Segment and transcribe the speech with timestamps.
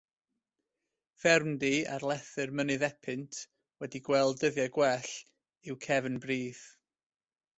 [1.23, 3.41] Ffermdy ar lethr mynydd Epynt,
[3.83, 5.13] wedi gweld dyddiau gwell,
[5.69, 6.65] yw Cefn Brith.